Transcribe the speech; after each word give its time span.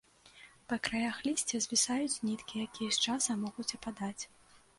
Па 0.71 0.77
краях 0.87 1.19
лісця 1.27 1.57
звісаюць 1.65 2.23
ніткі, 2.29 2.55
якія 2.69 2.89
з 2.99 3.05
часам 3.11 3.37
могуць 3.45 3.69
ападаць. 3.79 4.21